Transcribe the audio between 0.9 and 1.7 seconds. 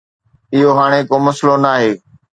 ڪو مسئلو